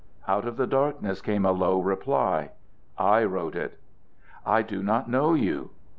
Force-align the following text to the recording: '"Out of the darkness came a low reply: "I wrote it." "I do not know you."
'"Out 0.27 0.47
of 0.47 0.57
the 0.57 0.65
darkness 0.65 1.21
came 1.21 1.45
a 1.45 1.51
low 1.51 1.79
reply: 1.79 2.49
"I 2.97 3.23
wrote 3.23 3.55
it." 3.55 3.77
"I 4.43 4.63
do 4.63 4.81
not 4.81 5.07
know 5.07 5.35
you." 5.35 5.69